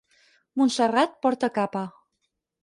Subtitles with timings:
[0.61, 1.85] Montserrat porta capa.